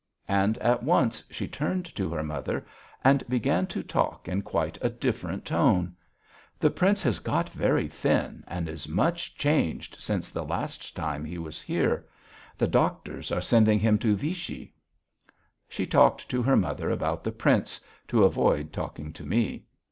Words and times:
And 0.27 0.57
at 0.57 0.81
once 0.81 1.23
she 1.29 1.47
turned 1.47 1.85
to 1.95 2.09
her 2.09 2.23
mother 2.23 2.65
and 3.03 3.23
began 3.29 3.67
to 3.67 3.83
talk 3.83 4.27
in 4.27 4.41
quite 4.41 4.79
a 4.81 4.89
different 4.89 5.45
tone: 5.45 5.95
"The 6.57 6.71
Prince 6.71 7.03
has 7.03 7.19
got 7.19 7.51
very 7.51 7.87
thin, 7.87 8.43
and 8.47 8.67
is 8.67 8.87
much 8.87 9.35
changed 9.35 10.01
since 10.01 10.31
the 10.31 10.41
last 10.43 10.95
time 10.95 11.23
he 11.23 11.37
was 11.37 11.61
here. 11.61 12.07
The 12.57 12.65
doctors 12.67 13.31
are 13.31 13.41
sending 13.41 13.77
him 13.77 13.99
to 13.99 14.15
Vichy." 14.15 14.73
She 15.69 15.85
talked 15.85 16.27
to 16.29 16.41
her 16.41 16.57
mother 16.57 16.89
about 16.89 17.23
the 17.23 17.31
Prince 17.31 17.79
to 18.07 18.23
avoid 18.23 18.73
talking 18.73 19.13
to 19.13 19.23
me. 19.23 19.65